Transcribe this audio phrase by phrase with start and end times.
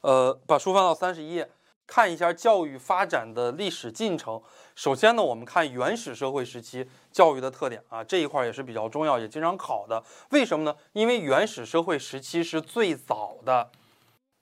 [0.00, 1.48] 呃，把书翻到三十一页，
[1.86, 4.40] 看一下教育发展的历史进程。
[4.74, 10.02] 首先呢，我们看原始社会时期教育的特点啊，这一块也是比较重要，也经常考的。
[10.30, 10.76] 为什么呢？
[10.92, 13.70] 因为原始社会时期是最早的。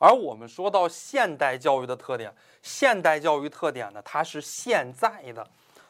[0.00, 5.44] 而我们说到现代教育的特点，现代教育特点呢，它是现在的。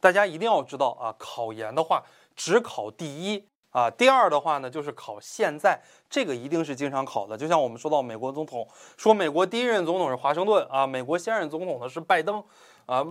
[0.00, 2.02] 大家一定要知道啊，考研的话
[2.34, 7.36] 只考第一啊，第二的话呢就是考现在，这个一定是经常考的。
[7.36, 8.64] 就像我们说到美国总统，
[8.96, 12.44] 说美国第一任总统是华盛顿啊，美国现任总统呢是拜登
[12.86, 13.04] 啊，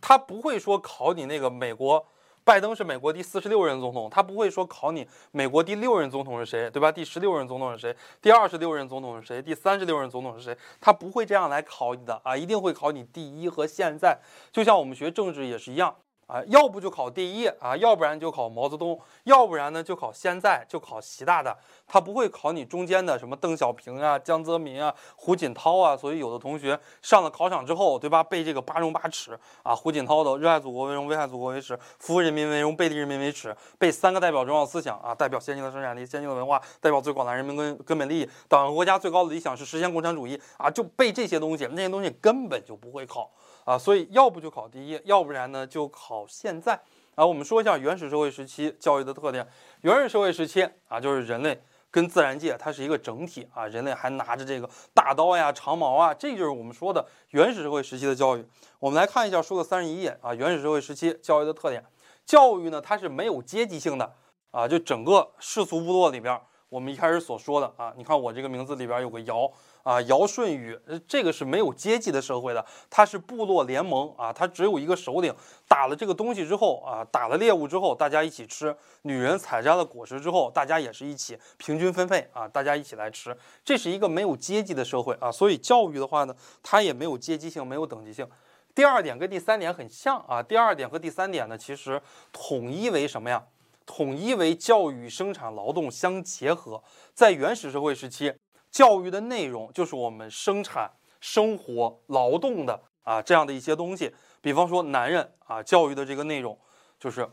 [0.00, 2.04] 他不会说考你那个美国。
[2.44, 6.92] 拜登是美国第四十六任总统，他不会说考你美国第六任总统是谁，对吧？
[6.92, 7.96] 第十六任总统是谁？
[8.22, 9.42] 第二十六任总统是谁？
[9.42, 10.56] 第三十六任总统是谁？
[10.80, 14.16] 他不会这样来考你的啊，一定会考你第一和现在。
[14.52, 15.92] 就像我们学政治也是一样。
[16.26, 25.96] 啊，要不就考第一啊，要不然就考毛泽东，要不然呢就考现在就考习大大，他不会考你中间的什么邓小平啊、江泽民啊、胡锦涛啊。
[25.96, 28.24] 所以有的同学上了考场之后，对吧？
[28.24, 43.30] 背这个八荣八耻啊，胡锦涛的“热爱祖国为荣，危害祖国为耻，服务人民为荣，背离人民为耻”，背三个代表重要思想啊，代表先进的生产力、先进的文化，代表最广大人民根根本利益，党和国家最高的理想是实现共产主义啊，就背这些东西，那些东西根本就不会考。
[43.64, 46.80] 啊，所以要不就考第一，要不然呢就考现在。
[47.16, 49.44] 啊，我们说一下原始社会时期教育的特点。
[49.80, 51.58] 原始社会时期啊，就是人类
[51.90, 58.46] 跟自然界它是一个整体啊，人类还拿着这个大刀呀、长矛啊，这就是我们说的原始社会时期的教育。
[58.78, 61.82] 我们来看一下书的三十一页啊，原始社会时期教育的特点。
[62.26, 64.12] 教育呢，它是没有阶级性的
[64.50, 69.50] 啊，就整个氏族部落里边，我们一开始所说的啊，你看我这个名字里边有个尧。
[69.86, 75.32] 啊，尧舜禹，这个是没有阶级的社会的，它是部落联盟啊，它只有一个首领，
[75.68, 88.28] 打了这个东西之后啊，打了猎物之后，大家一起吃，女人采摘了果实之后，大家也是一起平均分配啊，大家一起来吃，这是一个没有阶级的社会啊，所以教育的话呢，它也没有阶级性，没有等级性。
[88.74, 93.44] 第二点跟第三点很像啊，第二点和第三点呢，其实统一为什么呀？
[93.86, 96.82] 统一为教育与生产劳动相结合，
[97.14, 98.34] 在原始社会时期。
[98.70, 106.58] 教育的内容就是我们生产生活劳动的啊这样的一些东西，比方说男人啊教育的这个内容
[106.98, 107.26] 就是。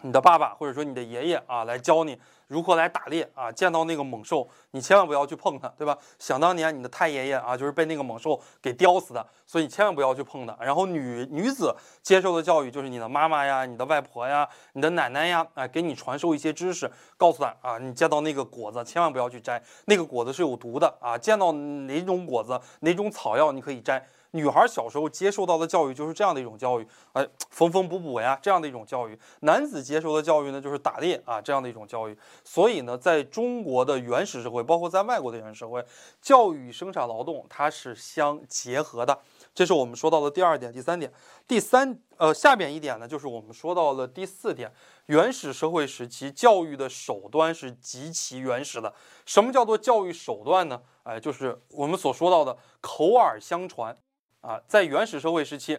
[0.00, 2.20] 你的爸爸或者说你的爷爷啊，来教你
[2.54, 5.98] 如何来打猎啊，见到那个猛兽，你千万不要去碰它，对吧？
[6.20, 10.56] 想当年你的太爷爷啊，就是被那个猛兽给叼死的，所以你千万不要去碰它。
[10.60, 24.06] 然后女女子接受的教育就是你的妈妈呀、你的外婆呀、你的奶奶呀，啊，给你传授一些知识，告诉他啊，你见到那个果子千万不要去摘，那个果子是有毒的啊，见到哪种果子、哪种草药你可以摘。
[24.30, 29.16] 女孩小时候接受到的教育就是这样的一种教育，哎，缝缝补补呀，这样的一种教育。
[29.42, 32.18] 男子接受的教育呢，就是打猎啊，这样的一种教育。
[32.44, 35.84] 所以呢，在中国的原始社会，包括在外国的原始社会，
[36.20, 39.18] 教育与生产劳动它是相结合的。
[39.54, 41.12] 这是我们说到的第二点、第三点。
[41.48, 44.70] 第三，呃，下边一点呢，就是我们说到了第四点。
[45.06, 48.92] 原始社会时期教育的手段是极其原始的。
[49.24, 50.80] 什么叫做教育手段呢？
[51.02, 53.96] 哎，就是我们所说到的口耳相传。
[54.40, 55.78] 啊，在原始社会时期，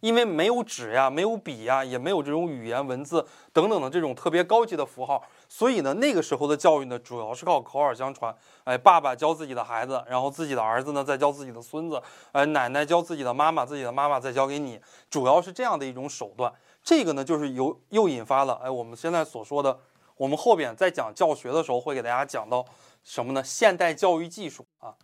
[0.00, 8.34] 因为没有纸呀，没有笔呀，也没有这种语言文字等等的这种特别高级的符号，所以呢，那个时候的教育呢，主要是靠口耳相传。
[8.64, 16.52] 哎，爸爸教自己的孩子，然后自己的儿子呢再教自己的孙子，哎，奶奶教自己的妈妈，自己的妈妈再教给你，主要是这样的一种手段。
[16.82, 19.78] 这个呢，就是由又引发了哎，我们现在所说的，
[20.16, 22.64] 我们后边在讲教学的时候会给大家讲到
[23.02, 23.42] 什么呢？
[23.42, 24.94] 现代教育技术啊。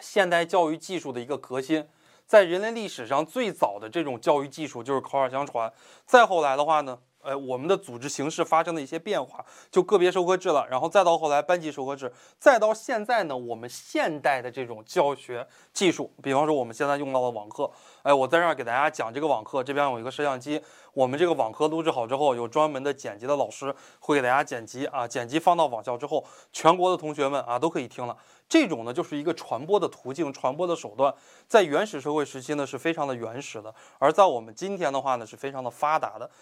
[0.00, 1.86] 现代教育技术的一个革新，
[2.30, 5.72] 在人类历史上最早的这种教育技术就是口耳相传。
[6.06, 10.66] 再后来的话呢，呃，我们的组织形式发生了一些变化，就个别授课制了。
[10.70, 17.70] 然后再到后来班级授课制，再到现在呢，我们现代的这种教学技术，比方说我们现在用到的网课。
[18.02, 20.60] 哎，我在这儿给大家讲这个网课，这边有一个摄像机。
[20.92, 28.16] 我们这个网课录制好之后，有专门的剪辑的老师会给大家剪辑啊，剪辑放到网校之后，全国的同学们啊都可以听了。
[28.48, 31.14] 这种呢，就是一个传播的途径、传播的手段，
[31.46, 36.28] 在原始社会时期呢是非常的原始的，而在我们今天的话呢是非常的发达的。